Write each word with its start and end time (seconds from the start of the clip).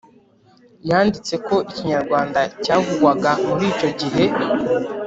Yanditsemo 0.89 1.43
ko 1.47 1.55
ikinyarwanda 1.71 2.39
cyavugwaga 2.63 3.31
muri 3.47 3.63
icyo 3.73 3.89
gihe 3.99 4.23